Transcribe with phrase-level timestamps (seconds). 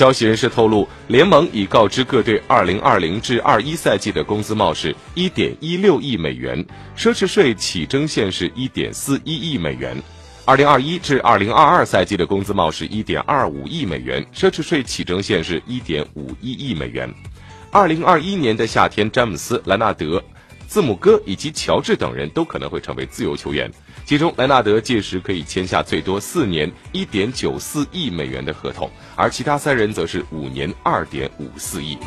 [0.00, 6.64] 消息人士透露，联盟已告知各队2020至21赛季的工资帽是1.16亿美元，
[6.96, 10.02] 奢侈税起征线是1.41亿美元。
[10.46, 16.06] 2021至2022赛季的工资帽是1.25亿美元，奢侈税起征线是1.51
[16.40, 17.12] 亿美元。
[17.70, 20.24] 2021年的夏天，詹姆斯、莱纳德。
[20.70, 23.68] 字母哥以及乔治等人都可能会成为自由球员，
[24.04, 31.98] 其中莱纳德届时可以签下最多四年一点九四亿美元的合同，而其他三人则是五年二点五四亿。